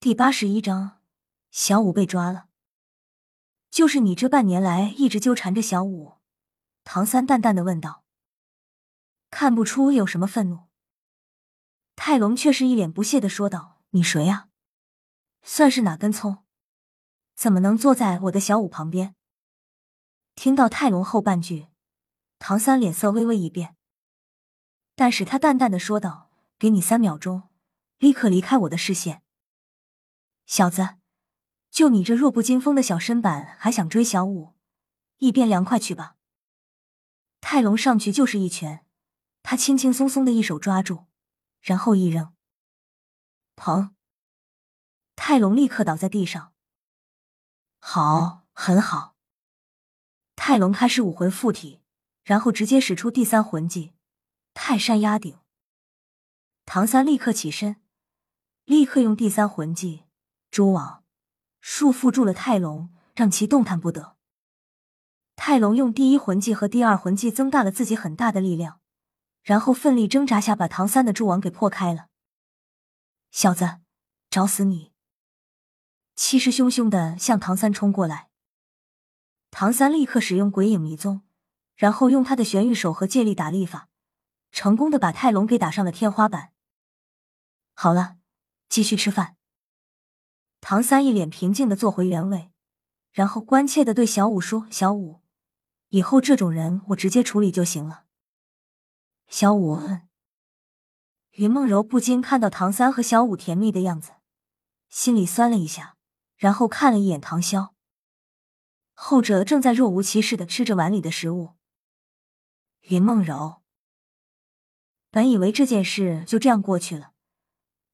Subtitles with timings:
[0.00, 1.00] 第八十一章，
[1.50, 2.46] 小五被抓了。
[3.68, 6.18] 就是你这半年来一直纠缠着小五，
[6.84, 8.04] 唐三淡淡的问道。
[9.28, 10.68] 看不出有什么愤怒。
[11.96, 14.50] 泰隆却是一脸不屑的说道：“你谁呀？
[15.42, 16.44] 算是哪根葱？
[17.34, 19.16] 怎么能坐在我的小五旁边？”
[20.36, 21.66] 听到泰隆后半句，
[22.38, 23.74] 唐三脸色微微一变，
[24.94, 27.48] 但是他淡淡的说道：“给你三秒钟，
[27.98, 29.22] 立刻离开我的视线。”
[30.48, 30.96] 小子，
[31.70, 34.54] 就你这弱不禁风的小身板，还想追小五？
[35.18, 36.16] 一边凉快去吧！
[37.42, 38.86] 泰隆上去就是一拳，
[39.42, 41.04] 他轻轻松松的一手抓住，
[41.60, 42.32] 然后一扔，
[43.56, 43.90] 砰！
[45.16, 46.54] 泰隆立刻倒在地上。
[47.78, 49.16] 好，很好。
[50.34, 51.82] 泰隆开始武魂附体，
[52.24, 53.92] 然后直接使出第三魂技——
[54.54, 55.38] 泰山压顶。
[56.64, 57.82] 唐三立刻起身，
[58.64, 60.07] 立刻用第三魂技。
[60.50, 61.04] 蛛网
[61.60, 64.16] 束缚住了泰隆，让其动弹不得。
[65.36, 68.80] 泰隆用第一魂技和第二魂技增大了自己很大的力量，
[69.42, 72.08] 然后奋力挣扎下，把唐三的蛛网给破开了。
[73.30, 73.78] 小子，
[74.28, 74.92] 找死你！
[76.16, 78.28] 气势汹汹的向唐三冲过来。
[79.50, 81.22] 唐三立刻使用鬼影迷踪，
[81.76, 83.88] 然后用他的玄玉手和借力打力法，
[84.50, 86.52] 成功的把泰隆给打上了天花板。
[87.74, 88.16] 好了，
[88.68, 89.37] 继续吃饭。
[90.60, 92.50] 唐三一脸平静的坐回原位，
[93.12, 95.20] 然后关切的对小五说：“小五，
[95.88, 98.04] 以后这种人我直接处理就行了。”
[99.28, 99.80] 小五，
[101.32, 104.12] 云梦柔不禁看到唐三和小五甜蜜的样子，
[104.88, 105.96] 心里酸了一下，
[106.36, 107.70] 然后看了一眼唐潇，
[108.92, 111.54] 后者正在若无其事的吃着碗里的食物。
[112.82, 113.62] 云梦柔
[115.10, 117.12] 本以为这件事就这样过去了，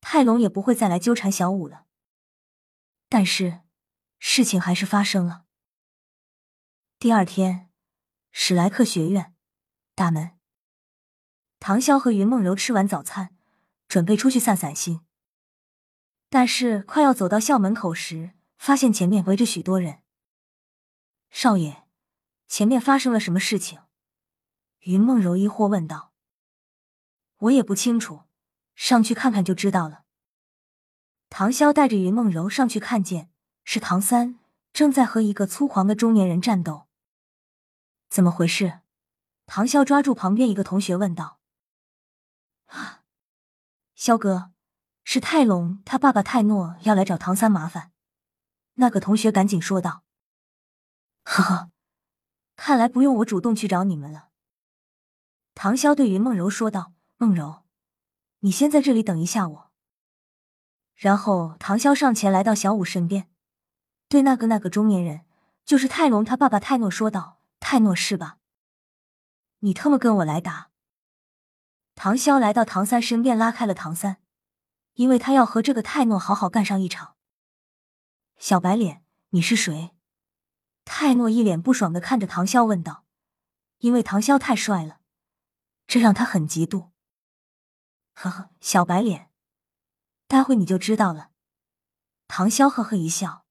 [0.00, 1.86] 泰隆也不会再来纠缠小五了。
[3.14, 3.60] 但是，
[4.18, 5.44] 事情还是发生了。
[6.98, 7.68] 第二天，
[8.30, 9.34] 史莱克学院
[9.94, 10.38] 大门，
[11.60, 13.36] 唐潇和云梦柔吃完早餐，
[13.86, 15.02] 准备出去散散心。
[16.30, 20.02] 但是，快要走到校门口时，发现前面围着许多人。
[21.28, 21.84] 少爷，
[22.48, 23.82] 前面发生了什么事情？
[24.84, 26.14] 云梦柔疑惑问道。
[27.40, 28.22] 我也不清楚，
[28.74, 30.01] 上去看看就知道了。
[31.34, 33.30] 唐潇带着云梦柔上去，看见
[33.64, 34.38] 是唐三
[34.70, 36.86] 正在和一个粗狂的中年人战斗。
[38.10, 38.80] 怎么回事？
[39.46, 41.40] 唐潇抓住旁边一个同学问道
[42.68, 43.04] ：“啊，
[43.94, 44.52] 萧哥，
[45.04, 47.92] 是泰隆他爸爸泰诺要来找唐三麻烦。”
[48.76, 50.04] 那个同学赶紧说道
[51.24, 51.70] ：“呵呵，
[52.56, 54.28] 看来不用我主动去找你们了。”
[55.56, 57.64] 唐潇对云梦柔说道：“梦柔，
[58.40, 59.71] 你先在这里等一下我。”
[61.02, 63.28] 然后唐潇上前来到小五身边，
[64.08, 65.26] 对那个那个中年人，
[65.64, 68.38] 就是泰隆他爸爸泰诺说道：“泰诺是吧？
[69.58, 70.70] 你特么跟我来打！”
[71.96, 74.18] 唐潇来到唐三身边，拉开了唐三，
[74.92, 77.16] 因为他要和这个泰诺好好干上一场。
[78.38, 79.90] 小白脸，你是谁？
[80.84, 83.06] 泰诺一脸不爽的看着唐潇问道，
[83.78, 85.00] 因为唐潇太帅了，
[85.88, 86.90] 这让他很嫉妒。
[88.12, 89.31] 呵呵，小白脸。
[90.32, 91.30] 待会你就知道了。
[92.26, 93.44] 唐潇呵呵一笑，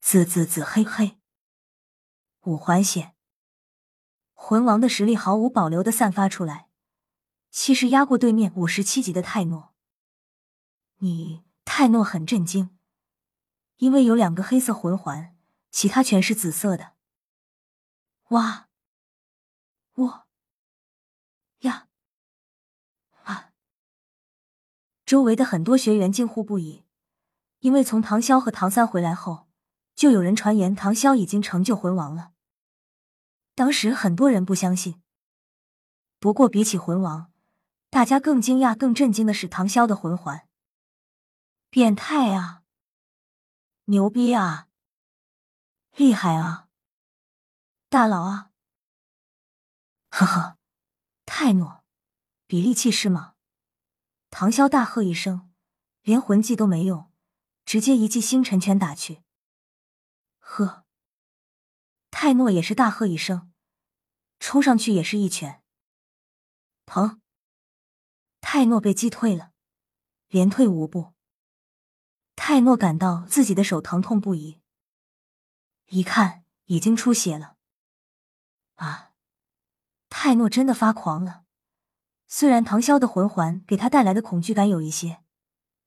[0.00, 1.18] 紫紫紫，嘿嘿。
[2.44, 3.14] 五环血，
[4.32, 6.70] 魂王的实力毫无保留的散发出来，
[7.50, 9.74] 气势压过对面五十七级的泰诺。
[11.00, 12.74] 你泰诺很震惊，
[13.76, 15.36] 因为有两个黑色魂环，
[15.70, 16.94] 其他全是紫色的。
[18.30, 18.70] 哇！
[19.92, 20.27] 我
[25.08, 26.84] 周围的很多学员惊呼不已，
[27.60, 29.48] 因为从唐潇和唐三回来后，
[29.94, 32.32] 就有人传言唐潇已经成就魂王了。
[33.54, 35.00] 当时很多人不相信，
[36.18, 37.32] 不过比起魂王，
[37.88, 40.46] 大家更惊讶、更震惊的是唐潇的魂环。
[41.70, 42.64] 变态啊！
[43.86, 44.68] 牛逼啊！
[45.96, 46.68] 厉害啊！
[47.88, 48.50] 大佬啊！
[50.12, 50.58] 呵呵，
[51.24, 51.82] 泰诺，
[52.46, 53.36] 比利气势吗？
[54.30, 55.50] 唐潇大喝一声，
[56.02, 57.10] 连魂技都没用，
[57.64, 59.22] 直接一记星辰拳打去。
[60.38, 60.84] 呵，
[62.10, 63.52] 泰诺也是大喝一声，
[64.38, 65.62] 冲上去也是一拳。
[66.86, 67.20] 疼！
[68.40, 69.52] 泰诺被击退了，
[70.28, 71.14] 连退五步。
[72.36, 74.60] 泰诺感到自己的手疼痛不已，
[75.86, 77.56] 一看已经出血了。
[78.76, 79.12] 啊！
[80.08, 81.44] 泰诺真的发狂了。
[82.30, 85.24] 虽然唐潇的魂环给他带来的恐惧感有一些，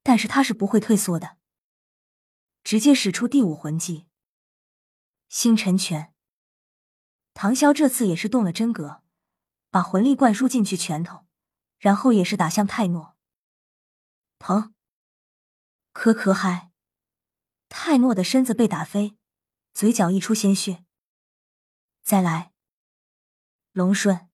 [0.02, 1.38] 但是他是不会退缩的。
[2.64, 4.08] 直接使出第五魂技——
[5.30, 6.14] 星辰拳。
[7.36, 9.04] 唐潇这次也是动了真格，
[9.70, 11.28] 把魂力灌输进去拳头，
[11.78, 13.16] 然后也是打向泰诺。
[14.40, 14.74] 砰！
[15.94, 16.72] 可可嗨！
[17.70, 19.16] 泰诺的身子被打飞，
[19.74, 20.84] 嘴角溢出鲜血。
[22.02, 22.52] 再来！
[23.74, 24.31] 龙顺！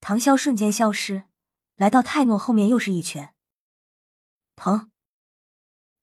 [0.00, 1.24] 唐潇瞬间消失，
[1.76, 3.34] 来到泰诺后面又是一拳。
[4.56, 4.90] 疼，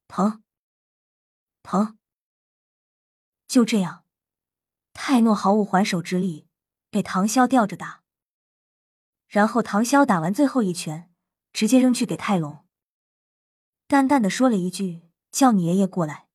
[0.07, 0.44] 疼，
[1.63, 1.97] 疼！
[3.47, 4.06] 就这样，
[4.94, 6.47] 泰诺毫无还手之力，
[6.89, 8.03] 被唐潇吊着打。
[9.27, 11.12] 然后唐潇打完最后一拳，
[11.51, 12.65] 直接扔去给泰隆，
[13.88, 16.27] 淡淡的说了一句：“叫你爷爷过来。”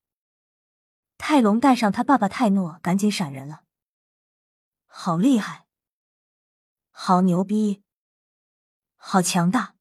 [1.17, 3.65] 泰隆带上他爸爸泰诺，赶紧闪人了。
[4.87, 5.67] 好厉害！
[6.91, 7.83] 好牛逼！
[8.97, 9.75] 好强大！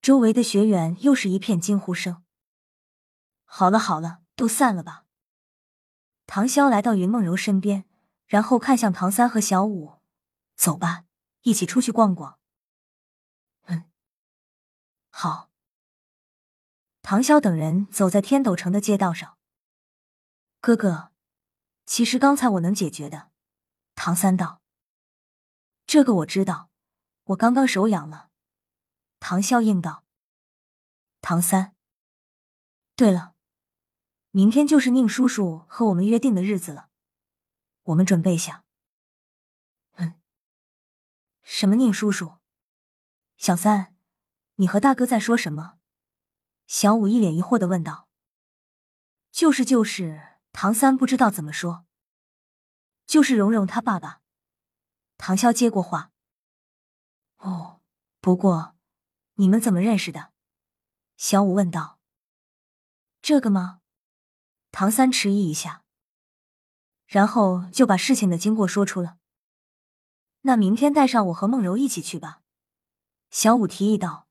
[0.00, 2.22] 周围的学员又是一片惊呼声。
[3.44, 5.06] 好了好了，都散了吧。
[6.26, 7.84] 唐潇来到云梦柔身边，
[8.26, 10.00] 然后看向唐三和小五
[10.56, 11.04] ：“走吧，
[11.42, 12.38] 一起出去逛逛。”
[13.66, 13.90] 嗯，
[15.10, 15.50] 好。
[17.02, 19.36] 唐潇等人走在天斗城的街道上。
[20.60, 21.12] 哥哥，
[21.84, 23.30] 其实刚才我能解决的。
[23.94, 24.62] 唐三道
[25.94, 26.70] ：“这个我知道，
[27.22, 28.28] 我刚刚手痒了。”
[29.20, 30.04] 唐潇应道
[31.22, 31.76] ：“唐三，
[32.96, 33.36] 对了。”
[34.32, 36.88] 明天就是宁叔叔和我们约定的日子了，
[37.84, 38.64] 我们准备下。
[39.92, 40.20] 嗯，
[41.44, 42.38] 什么宁叔叔？
[43.36, 43.94] 小三，
[44.56, 45.78] 你和大哥在说什么？
[46.66, 48.08] 小五一脸疑惑的问道。
[49.30, 51.86] 就是就是，唐三不知道怎么说。
[53.06, 54.23] 就是蓉蓉他爸爸。
[55.16, 56.12] 唐潇接过话。
[57.36, 57.80] 哦，
[58.20, 58.76] 不过
[59.34, 60.32] 你们怎么认识的？
[61.16, 61.98] 小五问道。
[63.22, 63.80] 这个吗？
[64.70, 65.84] 唐三迟疑一下，
[67.06, 69.18] 然后就把事情的经过说出了。
[70.42, 72.42] 那明天带上我和梦柔一起去吧，
[73.30, 74.28] 小五提议道。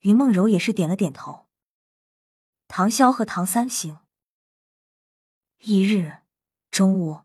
[0.00, 1.46] 云梦柔也是点了点头。
[2.68, 3.98] 唐潇和唐三行。
[5.58, 6.22] 一日
[6.70, 7.24] 中午，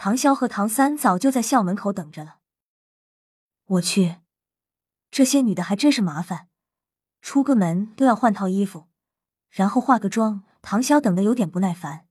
[0.00, 2.38] 唐潇和唐三早就在校门口等着了。
[3.64, 4.20] 我去，
[5.10, 6.48] 这些女的还真是麻烦，
[7.20, 8.86] 出个门都要换套衣服，
[9.50, 10.44] 然后化个妆。
[10.62, 12.06] 唐潇等的有点不耐烦，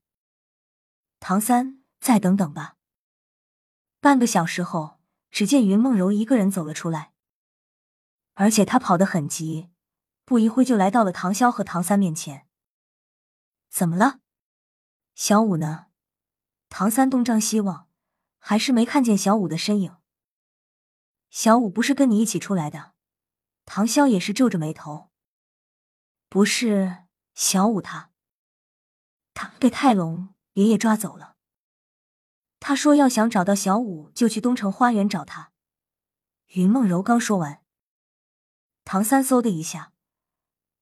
[1.21, 2.75] 唐三，再等等吧。
[4.01, 4.99] 半个小时后，
[5.31, 7.13] 只见云梦柔一个人走了出来，
[8.33, 9.69] 而且她跑得很急，
[10.25, 12.47] 不一会就来到了唐潇和唐三面前。
[13.69, 14.19] 怎么了？
[15.15, 15.86] 小五呢？
[16.69, 17.89] 唐三东张西望，
[18.39, 19.95] 还是没看见小五的身影。
[21.29, 22.93] 小五不是跟你一起出来的？
[23.65, 25.09] 唐潇也是皱着眉头。
[26.29, 28.11] 不是，小五他。
[29.33, 31.35] 他被泰隆爷爷抓走了。
[32.59, 35.51] 他说要想找到小五，就去东城花园找他。
[36.47, 37.61] 云梦柔刚说完，
[38.83, 39.93] 唐三嗖的一下，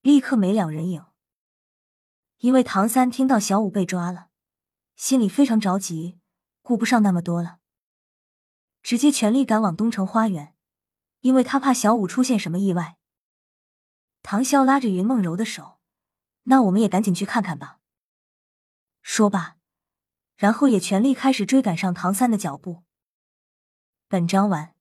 [0.02, 1.06] 立刻没了人影。
[2.38, 4.30] 因为唐三听到小五被抓了，
[4.96, 6.20] 心里非常着急，
[6.62, 7.60] 顾不上那么多了，
[8.82, 10.56] 直接全力赶往东城花园，
[11.22, 12.98] 因为他怕小五出现什么意外。
[14.24, 15.80] 唐潇拉着云梦柔的手，
[16.44, 17.80] 那我们也赶紧去看看吧。
[19.02, 19.58] 说罢，
[20.36, 22.84] 然后也全力开始追赶上唐三的脚步。
[24.08, 24.75] 本章完。